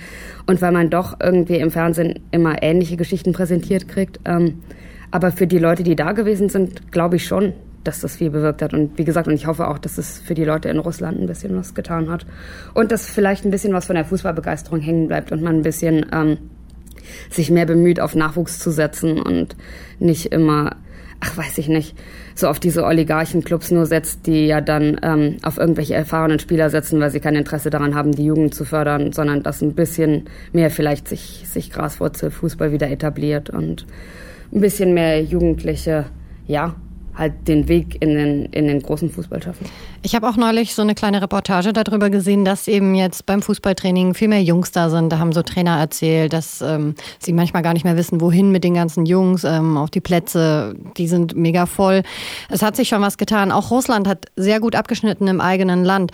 Und 0.45 0.61
weil 0.61 0.71
man 0.71 0.89
doch 0.89 1.17
irgendwie 1.21 1.55
im 1.55 1.71
Fernsehen 1.71 2.19
immer 2.31 2.61
ähnliche 2.61 2.97
Geschichten 2.97 3.31
präsentiert 3.31 3.87
kriegt. 3.87 4.19
Ähm, 4.25 4.61
aber 5.11 5.31
für 5.31 5.47
die 5.47 5.59
Leute, 5.59 5.83
die 5.83 5.95
da 5.95 6.11
gewesen 6.11 6.49
sind, 6.49 6.91
glaube 6.91 7.17
ich 7.17 7.25
schon, 7.25 7.53
dass 7.83 8.01
das 8.01 8.15
viel 8.15 8.29
bewirkt 8.29 8.61
hat. 8.61 8.73
Und 8.73 8.97
wie 8.97 9.05
gesagt, 9.05 9.27
und 9.27 9.35
ich 9.35 9.47
hoffe 9.47 9.67
auch, 9.67 9.77
dass 9.77 9.97
es 9.97 10.19
für 10.19 10.33
die 10.33 10.43
Leute 10.43 10.69
in 10.69 10.79
Russland 10.79 11.19
ein 11.19 11.27
bisschen 11.27 11.55
was 11.55 11.73
getan 11.73 12.09
hat. 12.09 12.25
Und 12.73 12.91
dass 12.91 13.09
vielleicht 13.09 13.45
ein 13.45 13.51
bisschen 13.51 13.73
was 13.73 13.85
von 13.85 13.95
der 13.95 14.05
Fußballbegeisterung 14.05 14.79
hängen 14.79 15.07
bleibt 15.07 15.31
und 15.31 15.41
man 15.41 15.57
ein 15.57 15.61
bisschen 15.61 16.05
ähm, 16.11 16.37
sich 17.29 17.51
mehr 17.51 17.65
bemüht, 17.65 17.99
auf 17.99 18.15
Nachwuchs 18.15 18.59
zu 18.59 18.71
setzen 18.71 19.21
und 19.21 19.55
nicht 19.99 20.27
immer, 20.27 20.77
ach 21.19 21.37
weiß 21.37 21.57
ich 21.59 21.67
nicht, 21.67 21.95
so 22.33 22.47
auf 22.47 22.59
diese 22.59 22.83
Oligarchenclubs 22.83 23.71
nur 23.71 23.85
setzt, 23.85 24.25
die 24.25 24.47
ja 24.47 24.61
dann 24.61 24.99
ähm, 25.03 25.37
auf 25.43 25.57
irgendwelche 25.57 25.93
erfahrenen 25.93 26.39
Spieler 26.39 26.69
setzen, 26.69 26.99
weil 26.99 27.11
sie 27.11 27.19
kein 27.19 27.35
Interesse 27.35 27.69
daran 27.69 27.95
haben, 27.95 28.11
die 28.11 28.25
Jugend 28.25 28.53
zu 28.53 28.65
fördern, 28.65 29.13
sondern 29.13 29.43
dass 29.43 29.61
ein 29.61 29.73
bisschen 29.73 30.25
mehr 30.51 30.71
vielleicht 30.71 31.07
sich, 31.07 31.43
sich 31.47 31.71
Graswurzelfußball 31.71 32.71
wieder 32.71 32.89
etabliert 32.89 33.49
und 33.49 33.85
ein 34.55 34.61
bisschen 34.61 34.93
mehr 34.93 35.21
Jugendliche, 35.21 36.05
ja, 36.47 36.75
halt 37.17 37.47
den 37.47 37.67
Weg 37.67 38.01
in 38.01 38.15
den, 38.15 38.45
in 38.45 38.67
den 38.67 38.81
großen 38.81 39.09
Fußball 39.09 39.41
schaffen. 39.41 39.65
Ich 40.01 40.15
habe 40.15 40.27
auch 40.27 40.35
neulich 40.35 40.75
so 40.75 40.81
eine 40.81 40.95
kleine 40.95 41.21
Reportage 41.21 41.71
darüber 41.71 42.09
gesehen, 42.09 42.45
dass 42.45 42.67
eben 42.67 42.93
jetzt 42.93 43.25
beim 43.25 43.41
Fußballtraining 43.41 44.13
viel 44.13 44.27
mehr 44.27 44.43
Jungs 44.43 44.71
da 44.71 44.89
sind. 44.89 45.11
Da 45.11 45.19
haben 45.19 45.31
so 45.31 45.41
Trainer 45.41 45.79
erzählt, 45.79 46.33
dass 46.33 46.61
ähm, 46.61 46.95
sie 47.19 47.33
manchmal 47.33 47.63
gar 47.63 47.73
nicht 47.73 47.85
mehr 47.85 47.97
wissen, 47.97 48.21
wohin 48.21 48.51
mit 48.51 48.63
den 48.63 48.73
ganzen 48.73 49.05
Jungs 49.05 49.43
ähm, 49.43 49.77
auf 49.77 49.89
die 49.89 50.01
Plätze. 50.01 50.75
Die 50.97 51.07
sind 51.07 51.35
mega 51.35 51.65
voll. 51.65 52.03
Es 52.49 52.61
hat 52.61 52.75
sich 52.75 52.89
schon 52.89 53.01
was 53.01 53.17
getan. 53.17 53.51
Auch 53.51 53.71
Russland 53.71 54.07
hat 54.07 54.25
sehr 54.35 54.59
gut 54.59 54.75
abgeschnitten 54.75 55.27
im 55.27 55.41
eigenen 55.41 55.83
Land. 55.83 56.11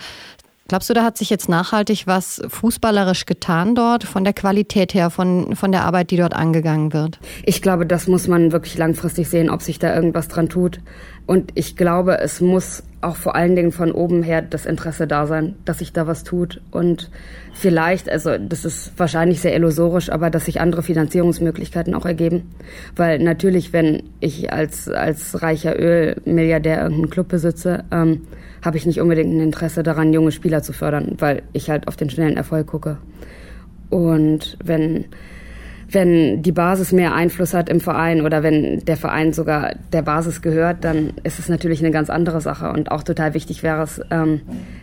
Glaubst 0.72 0.88
du, 0.88 0.94
da 0.94 1.04
hat 1.04 1.18
sich 1.18 1.28
jetzt 1.28 1.50
nachhaltig 1.50 2.06
was 2.06 2.40
fußballerisch 2.48 3.26
getan 3.26 3.74
dort, 3.74 4.04
von 4.04 4.24
der 4.24 4.32
Qualität 4.32 4.94
her, 4.94 5.10
von, 5.10 5.54
von 5.54 5.70
der 5.70 5.84
Arbeit, 5.84 6.10
die 6.10 6.16
dort 6.16 6.32
angegangen 6.32 6.94
wird? 6.94 7.18
Ich 7.44 7.60
glaube, 7.60 7.84
das 7.84 8.08
muss 8.08 8.26
man 8.26 8.52
wirklich 8.52 8.78
langfristig 8.78 9.28
sehen, 9.28 9.50
ob 9.50 9.60
sich 9.60 9.78
da 9.78 9.94
irgendwas 9.94 10.28
dran 10.28 10.48
tut. 10.48 10.80
Und 11.26 11.50
ich 11.56 11.76
glaube, 11.76 12.20
es 12.20 12.40
muss 12.40 12.84
auch 13.02 13.16
vor 13.16 13.34
allen 13.34 13.54
Dingen 13.54 13.70
von 13.70 13.92
oben 13.92 14.22
her 14.22 14.40
das 14.40 14.64
Interesse 14.64 15.06
da 15.06 15.26
sein, 15.26 15.56
dass 15.66 15.80
sich 15.80 15.92
da 15.92 16.06
was 16.06 16.24
tut. 16.24 16.62
Und 16.70 17.10
vielleicht, 17.52 18.08
also 18.08 18.38
das 18.38 18.64
ist 18.64 18.92
wahrscheinlich 18.96 19.42
sehr 19.42 19.54
illusorisch, 19.54 20.08
aber 20.08 20.30
dass 20.30 20.46
sich 20.46 20.62
andere 20.62 20.82
Finanzierungsmöglichkeiten 20.82 21.94
auch 21.94 22.06
ergeben. 22.06 22.50
Weil 22.96 23.18
natürlich, 23.18 23.74
wenn 23.74 24.04
ich 24.20 24.50
als, 24.54 24.88
als 24.88 25.42
reicher 25.42 25.78
Ölmilliardär 25.78 26.80
irgendeinen 26.80 27.10
Club 27.10 27.28
besitze, 27.28 27.84
ähm, 27.92 28.22
habe 28.62 28.76
ich 28.76 28.86
nicht 28.86 29.00
unbedingt 29.00 29.34
ein 29.34 29.40
Interesse 29.40 29.82
daran, 29.82 30.12
junge 30.12 30.32
Spieler 30.32 30.62
zu 30.62 30.72
fördern, 30.72 31.16
weil 31.18 31.42
ich 31.52 31.68
halt 31.68 31.88
auf 31.88 31.96
den 31.96 32.10
schnellen 32.10 32.36
Erfolg 32.36 32.68
gucke. 32.68 32.98
Und 33.90 34.56
wenn, 34.64 35.06
wenn 35.90 36.42
die 36.42 36.52
Basis 36.52 36.92
mehr 36.92 37.12
Einfluss 37.12 37.52
hat 37.52 37.68
im 37.68 37.80
Verein 37.80 38.22
oder 38.22 38.42
wenn 38.42 38.84
der 38.84 38.96
Verein 38.96 39.32
sogar 39.32 39.74
der 39.92 40.02
Basis 40.02 40.40
gehört, 40.40 40.84
dann 40.84 41.12
ist 41.24 41.38
es 41.38 41.48
natürlich 41.48 41.80
eine 41.80 41.90
ganz 41.90 42.08
andere 42.08 42.40
Sache. 42.40 42.70
Und 42.70 42.90
auch 42.90 43.02
total 43.02 43.34
wichtig 43.34 43.62
wäre 43.62 43.82
es, 43.82 44.00
ähm, 44.10 44.40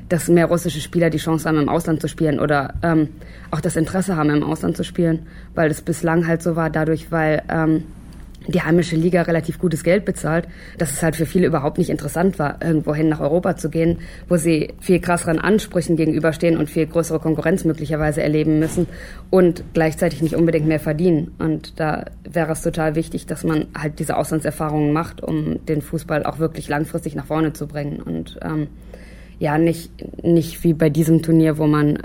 dass 0.09 0.27
mehr 0.27 0.47
russische 0.47 0.81
Spieler 0.81 1.09
die 1.09 1.17
Chance 1.17 1.47
haben, 1.47 1.57
im 1.57 1.69
Ausland 1.69 2.01
zu 2.01 2.09
spielen 2.09 2.39
oder 2.39 2.73
ähm, 2.83 3.07
auch 3.49 3.61
das 3.61 3.77
Interesse 3.77 4.17
haben, 4.17 4.29
im 4.29 4.43
Ausland 4.43 4.75
zu 4.75 4.83
spielen, 4.83 5.25
weil 5.55 5.69
das 5.69 5.81
bislang 5.81 6.27
halt 6.27 6.43
so 6.43 6.55
war, 6.55 6.69
dadurch, 6.69 7.11
weil 7.11 7.41
ähm, 7.49 7.85
die 8.51 8.61
heimische 8.61 8.95
Liga 8.95 9.23
relativ 9.23 9.59
gutes 9.59 9.83
Geld 9.83 10.05
bezahlt, 10.05 10.47
dass 10.77 10.91
es 10.91 11.03
halt 11.03 11.15
für 11.15 11.25
viele 11.25 11.47
überhaupt 11.47 11.77
nicht 11.77 11.89
interessant 11.89 12.39
war, 12.39 12.61
irgendwohin 12.63 13.09
nach 13.09 13.19
Europa 13.19 13.57
zu 13.57 13.69
gehen, 13.69 13.99
wo 14.27 14.37
sie 14.37 14.73
viel 14.79 14.99
krasseren 14.99 15.39
Ansprüchen 15.39 15.95
gegenüberstehen 15.95 16.57
und 16.57 16.69
viel 16.69 16.85
größere 16.85 17.19
Konkurrenz 17.19 17.65
möglicherweise 17.65 18.21
erleben 18.21 18.59
müssen 18.59 18.87
und 19.29 19.63
gleichzeitig 19.73 20.21
nicht 20.21 20.35
unbedingt 20.35 20.67
mehr 20.67 20.79
verdienen. 20.79 21.31
Und 21.39 21.79
da 21.79 22.05
wäre 22.23 22.51
es 22.51 22.61
total 22.61 22.95
wichtig, 22.95 23.25
dass 23.25 23.43
man 23.43 23.67
halt 23.77 23.99
diese 23.99 24.17
Auslandserfahrungen 24.17 24.93
macht, 24.93 25.21
um 25.21 25.65
den 25.65 25.81
Fußball 25.81 26.25
auch 26.25 26.39
wirklich 26.39 26.67
langfristig 26.69 27.15
nach 27.15 27.25
vorne 27.25 27.53
zu 27.53 27.67
bringen 27.67 28.01
und 28.01 28.39
ähm, 28.41 28.67
ja, 29.39 29.57
nicht, 29.57 29.91
nicht 30.23 30.63
wie 30.63 30.73
bei 30.73 30.89
diesem 30.89 31.21
Turnier, 31.21 31.57
wo 31.57 31.65
man 31.65 31.97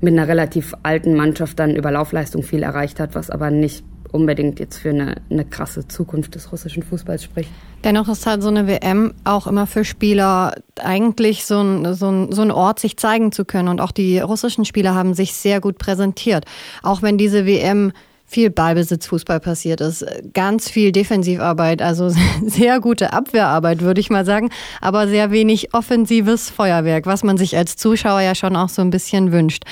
mit 0.00 0.12
einer 0.12 0.28
relativ 0.28 0.74
alten 0.82 1.14
Mannschaft 1.14 1.58
dann 1.58 1.74
über 1.74 1.90
Laufleistung 1.90 2.42
viel 2.42 2.62
erreicht 2.62 3.00
hat, 3.00 3.14
was 3.14 3.30
aber 3.30 3.50
nicht 3.50 3.82
unbedingt 4.12 4.60
jetzt 4.60 4.78
für 4.78 4.90
eine, 4.90 5.16
eine 5.30 5.44
krasse 5.44 5.88
Zukunft 5.88 6.34
des 6.34 6.52
russischen 6.52 6.82
Fußballs 6.82 7.24
spricht. 7.24 7.50
Dennoch 7.82 8.08
ist 8.08 8.26
halt 8.26 8.42
so 8.42 8.48
eine 8.48 8.66
WM 8.68 9.12
auch 9.24 9.46
immer 9.46 9.66
für 9.66 9.84
Spieler 9.84 10.54
eigentlich 10.80 11.44
so 11.44 11.60
ein, 11.60 11.94
so, 11.94 12.10
ein, 12.10 12.30
so 12.30 12.42
ein 12.42 12.50
Ort, 12.50 12.78
sich 12.78 12.96
zeigen 12.96 13.32
zu 13.32 13.44
können. 13.44 13.68
Und 13.68 13.80
auch 13.80 13.90
die 13.90 14.20
russischen 14.20 14.64
Spieler 14.64 14.94
haben 14.94 15.14
sich 15.14 15.34
sehr 15.34 15.60
gut 15.60 15.78
präsentiert. 15.78 16.44
Auch 16.82 17.02
wenn 17.02 17.18
diese 17.18 17.44
WM 17.44 17.92
viel 18.32 18.50
Ballbesitzfußball 18.50 19.40
passiert 19.40 19.80
ist. 19.82 20.06
Ganz 20.32 20.70
viel 20.70 20.90
Defensivarbeit, 20.90 21.82
also 21.82 22.08
sehr 22.46 22.80
gute 22.80 23.12
Abwehrarbeit, 23.12 23.82
würde 23.82 24.00
ich 24.00 24.08
mal 24.08 24.24
sagen, 24.24 24.50
aber 24.80 25.06
sehr 25.06 25.30
wenig 25.30 25.74
offensives 25.74 26.48
Feuerwerk, 26.48 27.04
was 27.04 27.24
man 27.24 27.36
sich 27.36 27.56
als 27.56 27.76
Zuschauer 27.76 28.20
ja 28.22 28.34
schon 28.34 28.56
auch 28.56 28.70
so 28.70 28.80
ein 28.80 28.90
bisschen 28.90 29.32
wünscht. 29.32 29.64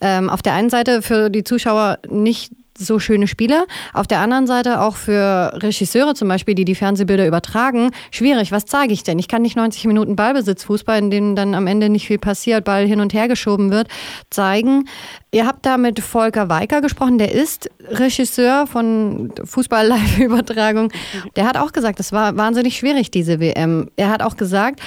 Ähm, 0.00 0.28
auf 0.28 0.42
der 0.42 0.52
einen 0.52 0.68
Seite 0.68 1.00
für 1.00 1.30
die 1.30 1.42
Zuschauer 1.42 1.98
nicht 2.08 2.52
so 2.86 2.98
schöne 2.98 3.26
Spiele. 3.26 3.66
Auf 3.92 4.06
der 4.06 4.20
anderen 4.20 4.46
Seite 4.46 4.80
auch 4.80 4.96
für 4.96 5.52
Regisseure 5.54 6.14
zum 6.14 6.28
Beispiel, 6.28 6.54
die 6.54 6.64
die 6.64 6.74
Fernsehbilder 6.74 7.26
übertragen, 7.26 7.90
schwierig. 8.10 8.52
Was 8.52 8.66
zeige 8.66 8.92
ich 8.92 9.02
denn? 9.02 9.18
Ich 9.18 9.28
kann 9.28 9.42
nicht 9.42 9.56
90 9.56 9.86
Minuten 9.86 10.16
Ballbesitzfußball, 10.16 10.98
in 10.98 11.10
dem 11.10 11.36
dann 11.36 11.54
am 11.54 11.66
Ende 11.66 11.88
nicht 11.88 12.06
viel 12.06 12.18
passiert, 12.18 12.64
Ball 12.64 12.86
hin 12.86 13.00
und 13.00 13.12
her 13.12 13.28
geschoben 13.28 13.70
wird, 13.70 13.88
zeigen. 14.30 14.88
Ihr 15.32 15.46
habt 15.46 15.64
da 15.64 15.78
mit 15.78 16.00
Volker 16.00 16.48
Weiker 16.48 16.80
gesprochen, 16.80 17.18
der 17.18 17.32
ist 17.32 17.70
Regisseur 17.88 18.66
von 18.66 19.32
Fußball-Live-Übertragung. 19.44 20.92
Der 21.36 21.46
hat 21.46 21.56
auch 21.56 21.72
gesagt, 21.72 22.00
es 22.00 22.12
war 22.12 22.36
wahnsinnig 22.36 22.76
schwierig, 22.76 23.10
diese 23.10 23.40
WM. 23.40 23.88
Er 23.96 24.10
hat 24.10 24.22
auch 24.22 24.36
gesagt, 24.36 24.80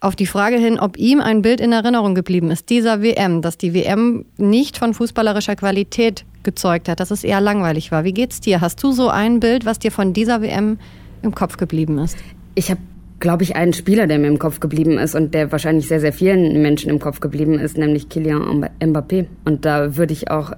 auf 0.00 0.14
die 0.14 0.26
Frage 0.26 0.56
hin, 0.56 0.78
ob 0.78 0.96
ihm 0.96 1.20
ein 1.20 1.42
Bild 1.42 1.60
in 1.60 1.72
Erinnerung 1.72 2.14
geblieben 2.14 2.50
ist, 2.50 2.70
dieser 2.70 3.02
WM, 3.02 3.42
dass 3.42 3.58
die 3.58 3.74
WM 3.74 4.24
nicht 4.36 4.78
von 4.78 4.94
fußballerischer 4.94 5.56
Qualität 5.56 6.24
gezeugt 6.42 6.88
hat, 6.88 7.00
dass 7.00 7.10
es 7.10 7.24
eher 7.24 7.40
langweilig 7.40 7.92
war. 7.92 8.04
Wie 8.04 8.12
geht's 8.12 8.40
dir? 8.40 8.60
Hast 8.60 8.82
du 8.82 8.92
so 8.92 9.08
ein 9.08 9.40
Bild, 9.40 9.64
was 9.64 9.78
dir 9.78 9.90
von 9.90 10.12
dieser 10.12 10.42
WM 10.42 10.78
im 11.22 11.34
Kopf 11.34 11.56
geblieben 11.56 11.98
ist? 11.98 12.16
Ich 12.54 12.70
habe 12.70 12.80
glaube 13.20 13.42
ich, 13.42 13.56
einen 13.56 13.72
Spieler, 13.72 14.06
der 14.06 14.18
mir 14.18 14.28
im 14.28 14.38
Kopf 14.38 14.60
geblieben 14.60 14.98
ist 14.98 15.14
und 15.14 15.34
der 15.34 15.50
wahrscheinlich 15.50 15.88
sehr, 15.88 16.00
sehr 16.00 16.12
vielen 16.12 16.62
Menschen 16.62 16.90
im 16.90 16.98
Kopf 17.00 17.20
geblieben 17.20 17.58
ist, 17.58 17.76
nämlich 17.76 18.08
Kylian 18.08 18.68
Mbappé. 18.80 19.26
Und 19.44 19.64
da 19.64 19.96
würde 19.96 20.12
ich 20.12 20.30
auch 20.30 20.52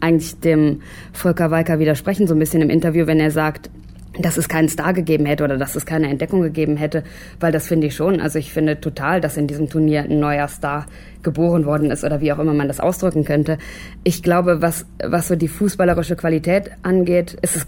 eigentlich 0.00 0.40
dem 0.40 0.80
Volker 1.12 1.50
Weiker 1.50 1.78
widersprechen, 1.78 2.26
so 2.26 2.34
ein 2.34 2.38
bisschen 2.38 2.62
im 2.62 2.70
Interview, 2.70 3.06
wenn 3.06 3.20
er 3.20 3.30
sagt, 3.30 3.70
dass 4.18 4.36
es 4.36 4.48
keinen 4.48 4.68
Star 4.68 4.92
gegeben 4.92 5.26
hätte 5.26 5.44
oder 5.44 5.56
dass 5.56 5.76
es 5.76 5.86
keine 5.86 6.08
Entdeckung 6.08 6.42
gegeben 6.42 6.76
hätte, 6.76 7.04
weil 7.38 7.52
das 7.52 7.68
finde 7.68 7.86
ich 7.86 7.94
schon. 7.94 8.20
Also 8.20 8.38
ich 8.38 8.52
finde 8.52 8.80
total, 8.80 9.20
dass 9.20 9.36
in 9.36 9.46
diesem 9.46 9.68
Turnier 9.68 10.02
ein 10.02 10.18
neuer 10.18 10.48
Star 10.48 10.86
geboren 11.22 11.64
worden 11.64 11.90
ist 11.90 12.02
oder 12.02 12.20
wie 12.20 12.32
auch 12.32 12.38
immer 12.38 12.54
man 12.54 12.68
das 12.68 12.80
ausdrücken 12.80 13.24
könnte. 13.24 13.58
Ich 14.02 14.22
glaube, 14.22 14.62
was, 14.62 14.86
was 15.02 15.28
so 15.28 15.36
die 15.36 15.48
fußballerische 15.48 16.16
Qualität 16.16 16.70
angeht, 16.82 17.36
ist 17.42 17.56
es 17.56 17.66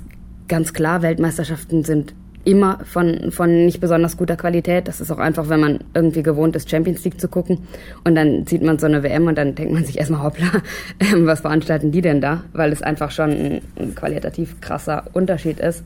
ganz 0.49 0.72
klar, 0.72 1.02
Weltmeisterschaften 1.02 1.84
sind 1.84 2.14
immer 2.44 2.80
von, 2.84 3.30
von 3.30 3.66
nicht 3.66 3.80
besonders 3.80 4.16
guter 4.16 4.37
Qualität. 4.37 4.88
Das 4.88 5.00
ist 5.00 5.11
auch 5.11 5.18
einfach, 5.18 5.49
wenn 5.49 5.61
man 5.61 5.78
irgendwie 5.94 6.22
gewohnt 6.22 6.56
ist, 6.56 6.68
Champions 6.68 7.04
League 7.04 7.20
zu 7.20 7.28
gucken. 7.28 7.58
Und 8.04 8.16
dann 8.16 8.46
sieht 8.46 8.62
man 8.62 8.78
so 8.78 8.87
eine 8.87 9.02
WM 9.02 9.28
und 9.28 9.38
dann 9.38 9.54
denkt 9.54 9.72
man 9.72 9.84
sich 9.84 9.99
erstmal, 9.99 10.25
hoppla, 10.25 10.49
was 11.18 11.40
veranstalten 11.40 11.92
die 11.92 12.00
denn 12.00 12.20
da? 12.20 12.42
Weil 12.52 12.72
es 12.72 12.82
einfach 12.82 13.11
schon 13.11 13.30
ein, 13.30 13.61
ein 13.78 13.94
qualitativ 13.94 14.61
krasser 14.61 15.04
Unterschied 15.12 15.61
ist. 15.61 15.84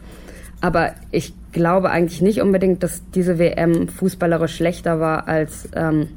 Aber 0.61 0.95
ich 1.11 1.35
glaube 1.53 1.91
eigentlich 1.91 2.23
nicht 2.23 2.41
unbedingt, 2.41 2.83
dass 2.83 3.03
diese 3.11 3.39
WM 3.39 3.89
fußballerisch 3.89 4.57
schlechter 4.57 5.01
war 5.01 5.29
als, 5.29 5.69
ähm, 5.75 6.09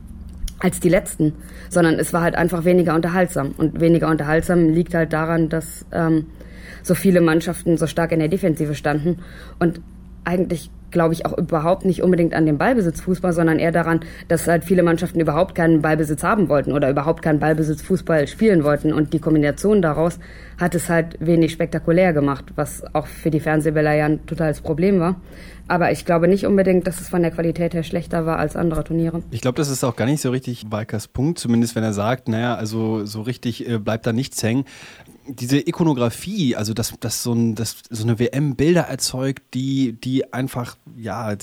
als 0.60 0.80
die 0.80 0.90
letzten, 0.90 1.34
sondern 1.70 1.96
es 1.96 2.14
war 2.14 2.22
halt 2.22 2.36
einfach 2.36 2.66
weniger 2.66 2.96
unterhaltsam. 2.96 3.54
Und 3.58 3.80
weniger 3.80 4.10
unterhaltsam 4.10 4.70
liegt 4.70 4.94
halt 4.94 5.14
daran, 5.14 5.50
dass 5.50 5.86
ähm, 5.92 6.28
so 6.84 6.96
viele 6.96 7.22
Mannschaften 7.22 7.78
so 7.78 7.88
stark 7.88 8.12
in 8.12 8.20
der 8.20 8.28
Defensive 8.28 8.76
standen. 8.76 9.20
Und 9.60 9.82
eigentlich 10.24 10.70
glaube 10.92 11.14
ich 11.14 11.26
auch 11.26 11.38
überhaupt 11.38 11.86
nicht 11.86 12.04
unbedingt 12.04 12.34
an 12.34 12.46
den 12.46 12.58
Ballbesitzfußball, 12.58 13.34
sondern 13.34 13.60
eher 13.60 13.72
daran, 13.72 14.02
dass 14.28 14.48
halt 14.48 14.64
viele 14.64 14.84
Mannschaften 14.84 15.20
überhaupt 15.20 15.56
keinen 15.56 15.82
Ballbesitz 15.82 16.24
haben 16.24 16.50
wollten 16.50 16.72
oder 16.72 16.90
überhaupt 16.90 17.22
keinen 17.22 17.40
Ballbesitzfußball 17.40 18.28
spielen 18.28 18.64
wollten. 18.64 18.94
Und 18.94 19.14
die 19.14 19.20
Kombination 19.20 19.82
daraus 19.82 20.20
hat 20.60 20.76
es 20.76 20.90
halt 20.90 21.18
wenig 21.20 21.52
spektakulär 21.52 22.14
gemacht, 22.14 22.46
was 22.56 22.84
auch 22.94 23.08
für 23.08 23.30
die 23.30 23.40
Fernsehbilder 23.40 23.94
ja 23.94 24.06
ein 24.06 24.26
totales 24.26 24.62
Problem 24.62 25.00
war. 25.00 25.16
Aber 25.70 25.92
ich 25.92 26.04
glaube 26.04 26.28
nicht 26.28 26.48
unbedingt, 26.48 26.88
dass 26.88 27.00
es 27.00 27.10
von 27.10 27.22
der 27.22 27.30
Qualität 27.30 27.76
her 27.76 27.84
schlechter 27.84 28.26
war 28.26 28.40
als 28.40 28.56
andere 28.56 28.84
Turniere. 28.84 29.22
Ich 29.30 29.42
glaube, 29.42 29.56
das 29.56 29.70
ist 29.70 29.84
auch 29.84 29.96
gar 29.96 30.06
nicht 30.06 30.20
so 30.20 30.32
richtig 30.32 30.66
Walkers 30.72 31.08
Punkt, 31.08 31.38
zumindest 31.38 31.76
wenn 31.76 31.84
er 31.84 31.94
sagt, 31.94 32.28
naja, 32.28 32.56
also 32.56 33.06
so 33.06 33.22
richtig 33.22 33.70
äh, 33.70 33.78
bleibt 33.78 34.08
da 34.08 34.12
nichts 34.12 34.42
hängen. 34.42 34.66
Diese 35.28 35.60
Ikonografie, 35.60 36.56
also 36.56 36.74
dass, 36.74 36.96
dass, 37.00 37.22
so, 37.22 37.34
ein, 37.34 37.54
dass 37.54 37.84
so 37.92 38.04
eine 38.04 38.18
WM 38.18 38.56
Bilder 38.56 38.82
erzeugt, 38.82 39.44
die, 39.54 39.94
die 39.94 40.34
einfach, 40.34 40.76
ja, 40.98 41.36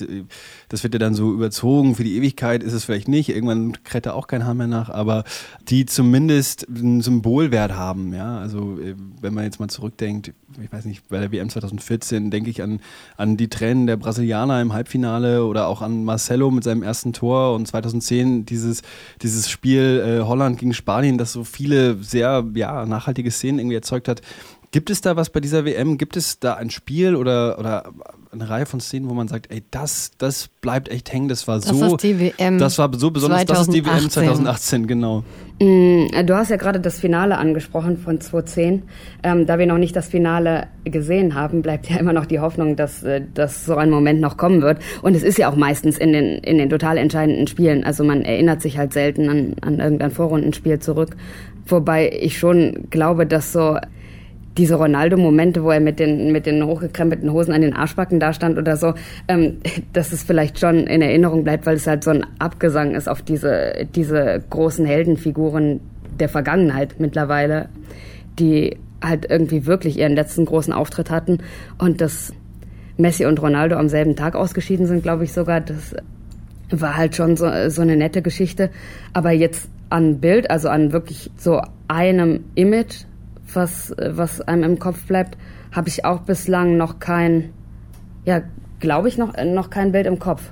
das 0.68 0.82
wird 0.82 0.94
ja 0.94 0.98
dann 0.98 1.14
so 1.14 1.32
überzogen, 1.32 1.94
für 1.94 2.02
die 2.02 2.16
Ewigkeit 2.16 2.64
ist 2.64 2.72
es 2.72 2.84
vielleicht 2.84 3.06
nicht, 3.06 3.28
irgendwann 3.28 3.80
kräht 3.84 4.06
da 4.06 4.14
auch 4.14 4.26
kein 4.26 4.44
Haar 4.44 4.54
mehr 4.54 4.66
nach, 4.66 4.90
aber 4.90 5.22
die 5.68 5.86
zumindest 5.86 6.66
einen 6.68 7.00
Symbolwert 7.00 7.76
haben, 7.76 8.12
ja, 8.12 8.38
also 8.38 8.76
äh, 8.80 8.96
wenn 9.20 9.34
man 9.34 9.44
jetzt 9.44 9.60
mal 9.60 9.68
zurückdenkt, 9.68 10.32
ich 10.60 10.72
weiß 10.72 10.84
nicht, 10.84 11.08
bei 11.08 11.20
der 11.20 11.30
WM 11.30 11.48
2014 11.48 12.32
denke 12.32 12.50
ich 12.50 12.62
an, 12.62 12.80
an 13.16 13.36
die 13.36 13.48
Tränen 13.48 13.86
der 13.86 13.96
Brasilianer 13.96 14.15
im 14.22 14.72
Halbfinale 14.72 15.44
oder 15.44 15.68
auch 15.68 15.82
an 15.82 16.04
Marcelo 16.04 16.50
mit 16.50 16.64
seinem 16.64 16.82
ersten 16.82 17.12
Tor 17.12 17.54
und 17.54 17.66
2010 17.66 18.46
dieses, 18.46 18.82
dieses 19.22 19.48
Spiel 19.48 20.20
äh, 20.20 20.22
Holland 20.22 20.58
gegen 20.58 20.74
Spanien, 20.74 21.18
das 21.18 21.32
so 21.32 21.44
viele 21.44 22.02
sehr 22.02 22.44
ja, 22.54 22.86
nachhaltige 22.86 23.30
Szenen 23.30 23.58
irgendwie 23.58 23.76
erzeugt 23.76 24.08
hat. 24.08 24.22
Gibt 24.70 24.90
es 24.90 25.00
da 25.00 25.16
was 25.16 25.30
bei 25.30 25.40
dieser 25.40 25.64
WM? 25.64 25.96
Gibt 25.96 26.16
es 26.16 26.38
da 26.38 26.54
ein 26.54 26.70
Spiel 26.70 27.16
oder, 27.16 27.58
oder 27.58 27.92
eine 28.40 28.50
Reihe 28.50 28.66
von 28.66 28.80
Szenen, 28.80 29.08
wo 29.08 29.14
man 29.14 29.28
sagt, 29.28 29.50
ey, 29.50 29.62
das, 29.70 30.12
das 30.18 30.48
bleibt 30.60 30.88
echt 30.88 31.12
hängen, 31.12 31.28
das 31.28 31.48
war 31.48 31.56
das 31.56 31.66
so. 31.66 31.96
ist 31.96 32.02
die 32.02 32.18
WM 32.18 32.58
das 32.58 32.78
war 32.78 32.90
so 32.94 33.10
besonders, 33.10 33.46
2018. 33.46 33.54
das 33.54 33.68
ist 33.68 33.74
die 33.74 33.86
WM 33.86 34.10
2018, 34.10 34.86
genau. 34.86 35.24
Mm, 35.58 36.26
du 36.26 36.36
hast 36.36 36.50
ja 36.50 36.56
gerade 36.56 36.80
das 36.80 37.00
Finale 37.00 37.38
angesprochen 37.38 37.96
von 37.96 38.20
2010. 38.20 38.82
Ähm, 39.22 39.46
da 39.46 39.58
wir 39.58 39.66
noch 39.66 39.78
nicht 39.78 39.96
das 39.96 40.08
Finale 40.08 40.66
gesehen 40.84 41.34
haben, 41.34 41.62
bleibt 41.62 41.88
ja 41.88 41.96
immer 41.96 42.12
noch 42.12 42.26
die 42.26 42.40
Hoffnung, 42.40 42.76
dass, 42.76 43.02
äh, 43.02 43.22
dass 43.32 43.64
so 43.64 43.76
ein 43.76 43.90
Moment 43.90 44.20
noch 44.20 44.36
kommen 44.36 44.60
wird. 44.60 44.78
Und 45.02 45.14
es 45.14 45.22
ist 45.22 45.38
ja 45.38 45.50
auch 45.50 45.56
meistens 45.56 45.96
in 45.96 46.12
den, 46.12 46.38
in 46.38 46.58
den 46.58 46.68
total 46.68 46.98
entscheidenden 46.98 47.46
Spielen. 47.46 47.84
Also 47.84 48.04
man 48.04 48.22
erinnert 48.22 48.60
sich 48.60 48.76
halt 48.76 48.92
selten 48.92 49.28
an, 49.30 49.56
an 49.62 49.80
irgendein 49.80 50.10
Vorrundenspiel 50.10 50.78
zurück. 50.78 51.16
Wobei 51.66 52.10
ich 52.10 52.38
schon 52.38 52.88
glaube, 52.90 53.26
dass 53.26 53.52
so 53.52 53.78
diese 54.56 54.76
Ronaldo-Momente, 54.76 55.62
wo 55.62 55.70
er 55.70 55.80
mit 55.80 55.98
den, 55.98 56.32
mit 56.32 56.46
den 56.46 56.64
hochgekrempelten 56.64 57.32
Hosen 57.32 57.52
an 57.52 57.60
den 57.60 57.74
Arschbacken 57.74 58.20
da 58.20 58.32
stand 58.32 58.58
oder 58.58 58.76
so, 58.76 58.94
ähm, 59.28 59.58
dass 59.92 60.12
es 60.12 60.22
vielleicht 60.22 60.58
schon 60.58 60.86
in 60.86 61.02
Erinnerung 61.02 61.44
bleibt, 61.44 61.66
weil 61.66 61.76
es 61.76 61.86
halt 61.86 62.04
so 62.04 62.10
ein 62.10 62.26
Abgesang 62.38 62.94
ist 62.94 63.08
auf 63.08 63.22
diese, 63.22 63.86
diese 63.94 64.42
großen 64.50 64.86
Heldenfiguren 64.86 65.80
der 66.18 66.28
Vergangenheit 66.28 66.96
mittlerweile, 66.98 67.68
die 68.38 68.76
halt 69.02 69.26
irgendwie 69.28 69.66
wirklich 69.66 69.98
ihren 69.98 70.14
letzten 70.14 70.46
großen 70.46 70.72
Auftritt 70.72 71.10
hatten 71.10 71.38
und 71.78 72.00
dass 72.00 72.32
Messi 72.96 73.26
und 73.26 73.40
Ronaldo 73.42 73.76
am 73.76 73.88
selben 73.88 74.16
Tag 74.16 74.34
ausgeschieden 74.34 74.86
sind, 74.86 75.02
glaube 75.02 75.24
ich 75.24 75.32
sogar, 75.32 75.60
das 75.60 75.94
war 76.70 76.96
halt 76.96 77.14
schon 77.14 77.36
so, 77.36 77.46
so 77.68 77.82
eine 77.82 77.96
nette 77.96 78.22
Geschichte. 78.22 78.70
Aber 79.12 79.30
jetzt 79.30 79.68
an 79.90 80.18
Bild, 80.18 80.50
also 80.50 80.68
an 80.68 80.92
wirklich 80.92 81.30
so 81.36 81.60
einem 81.88 82.44
Image, 82.54 83.04
was, 83.52 83.94
was 83.96 84.40
einem 84.40 84.64
im 84.64 84.78
Kopf 84.78 85.04
bleibt, 85.06 85.36
habe 85.72 85.88
ich 85.88 86.04
auch 86.04 86.20
bislang 86.20 86.76
noch 86.76 86.98
kein, 86.98 87.52
ja, 88.24 88.42
glaube 88.80 89.08
ich, 89.08 89.18
noch, 89.18 89.34
noch 89.44 89.70
kein 89.70 89.92
Bild 89.92 90.06
im 90.06 90.18
Kopf, 90.18 90.42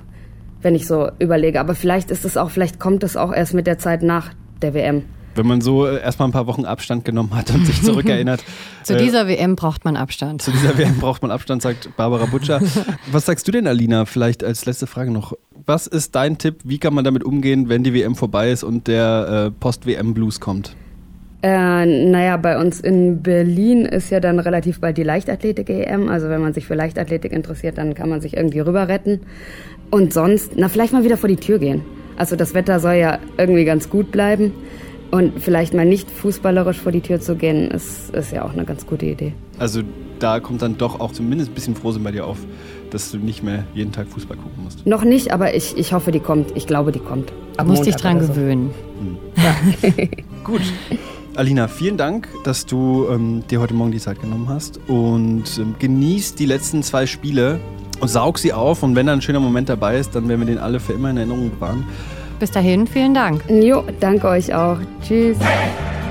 wenn 0.61 0.75
ich 0.75 0.87
so 0.87 1.09
überlege. 1.19 1.59
Aber 1.59 1.75
vielleicht 1.75 2.11
ist 2.11 2.25
es 2.25 2.37
auch, 2.37 2.49
vielleicht 2.49 2.79
kommt 2.79 3.03
es 3.03 3.17
auch 3.17 3.33
erst 3.33 3.53
mit 3.53 3.67
der 3.67 3.77
Zeit 3.77 4.03
nach 4.03 4.31
der 4.61 4.73
WM. 4.73 5.03
Wenn 5.35 5.47
man 5.47 5.59
so 5.59 5.85
äh, 5.85 5.99
erstmal 5.99 6.29
ein 6.29 6.31
paar 6.31 6.47
Wochen 6.47 6.63
Abstand 6.63 7.03
genommen 7.03 7.35
hat 7.35 7.51
und 7.51 7.65
sich 7.65 7.81
zurückerinnert. 7.83 8.41
zu 8.83 8.95
dieser 8.95 9.27
äh, 9.27 9.37
WM 9.37 9.57
braucht 9.57 9.83
man 9.83 9.97
Abstand. 9.97 10.41
Zu 10.41 10.51
dieser 10.51 10.77
WM 10.77 10.97
braucht 10.97 11.21
man 11.23 11.31
Abstand, 11.31 11.61
sagt 11.61 11.89
Barbara 11.97 12.25
Butcher. 12.25 12.61
Was 13.11 13.25
sagst 13.25 13.45
du 13.47 13.51
denn, 13.51 13.67
Alina? 13.67 14.05
Vielleicht 14.05 14.45
als 14.45 14.65
letzte 14.65 14.87
Frage 14.87 15.11
noch. 15.11 15.33
Was 15.65 15.87
ist 15.87 16.15
dein 16.15 16.37
Tipp? 16.37 16.61
Wie 16.63 16.77
kann 16.77 16.93
man 16.93 17.03
damit 17.03 17.25
umgehen, 17.25 17.67
wenn 17.67 17.83
die 17.83 17.93
WM 17.93 18.15
vorbei 18.15 18.51
ist 18.51 18.63
und 18.63 18.87
der 18.87 19.47
äh, 19.47 19.51
Post-WM-Blues 19.51 20.39
kommt? 20.39 20.73
Äh, 21.45 21.85
naja, 21.85 22.37
bei 22.37 22.59
uns 22.59 22.79
in 22.79 23.21
Berlin 23.21 23.85
ist 23.85 24.09
ja 24.09 24.19
dann 24.19 24.39
relativ 24.39 24.79
bald 24.79 24.97
die 24.97 25.03
Leichtathletik-EM. 25.03 26.09
Also 26.09 26.27
wenn 26.27 26.41
man 26.41 26.53
sich 26.53 26.65
für 26.65 26.73
Leichtathletik 26.73 27.31
interessiert, 27.31 27.77
dann 27.77 27.93
kann 27.93 28.09
man 28.09 28.19
sich 28.19 28.35
irgendwie 28.35 28.61
rüber 28.61 28.87
retten. 28.87 29.21
Und 29.91 30.11
sonst, 30.11 30.53
na, 30.55 30.69
vielleicht 30.69 30.91
mal 30.91 31.03
wieder 31.03 31.17
vor 31.17 31.29
die 31.29 31.35
Tür 31.35 31.59
gehen. 31.59 31.83
Also 32.17 32.35
das 32.35 32.55
Wetter 32.55 32.79
soll 32.79 32.95
ja 32.95 33.19
irgendwie 33.37 33.63
ganz 33.63 33.91
gut 33.91 34.11
bleiben. 34.11 34.53
Und 35.11 35.39
vielleicht 35.39 35.75
mal 35.75 35.85
nicht 35.85 36.09
fußballerisch 36.09 36.79
vor 36.79 36.91
die 36.91 37.01
Tür 37.01 37.21
zu 37.21 37.35
gehen, 37.35 37.69
ist, 37.69 38.09
ist 38.15 38.31
ja 38.31 38.43
auch 38.43 38.53
eine 38.53 38.65
ganz 38.65 38.87
gute 38.87 39.05
Idee. 39.05 39.33
Also 39.59 39.81
da 40.17 40.39
kommt 40.39 40.63
dann 40.63 40.79
doch 40.79 40.99
auch 40.99 41.11
zumindest 41.11 41.51
ein 41.51 41.53
bisschen 41.53 41.75
Frohsinn 41.75 42.03
bei 42.03 42.11
dir 42.11 42.25
auf, 42.25 42.39
dass 42.95 43.11
du 43.11 43.17
nicht 43.17 43.43
mehr 43.43 43.65
jeden 43.73 43.91
Tag 43.91 44.07
Fußball 44.07 44.37
gucken 44.37 44.63
musst. 44.63 44.87
Noch 44.87 45.03
nicht, 45.03 45.33
aber 45.33 45.53
ich, 45.53 45.77
ich 45.77 45.91
hoffe, 45.91 46.13
die 46.13 46.21
kommt. 46.21 46.55
Ich 46.55 46.65
glaube, 46.65 46.93
die 46.93 46.99
kommt. 46.99 47.33
Du 47.57 47.65
musst 47.65 47.85
dich 47.85 47.97
dran 47.97 48.19
gewöhnen. 48.19 48.73
Hm. 48.99 49.17
Ja. 49.35 49.97
Gut. 50.45 50.61
Alina, 51.35 51.67
vielen 51.67 51.97
Dank, 51.97 52.29
dass 52.45 52.65
du 52.65 53.07
ähm, 53.11 53.43
dir 53.49 53.59
heute 53.59 53.73
Morgen 53.73 53.91
die 53.91 53.99
Zeit 53.99 54.21
genommen 54.21 54.47
hast 54.47 54.79
und 54.87 55.43
ähm, 55.57 55.75
genießt 55.77 56.39
die 56.39 56.45
letzten 56.45 56.83
zwei 56.83 57.05
Spiele 57.05 57.59
und 57.99 58.07
saug 58.07 58.39
sie 58.39 58.53
auf. 58.53 58.81
Und 58.81 58.95
wenn 58.95 59.07
da 59.07 59.13
ein 59.13 59.21
schöner 59.21 59.41
Moment 59.41 59.67
dabei 59.67 59.97
ist, 59.97 60.15
dann 60.15 60.29
werden 60.29 60.39
wir 60.39 60.47
den 60.47 60.57
alle 60.57 60.79
für 60.79 60.93
immer 60.93 61.09
in 61.09 61.17
Erinnerung 61.17 61.49
bewahren. 61.49 61.85
Bis 62.39 62.51
dahin, 62.51 62.87
vielen 62.87 63.13
Dank. 63.13 63.43
Jo, 63.49 63.83
danke 63.99 64.29
euch 64.29 64.55
auch. 64.55 64.77
Tschüss. 65.01 65.37
Hey! 65.41 66.04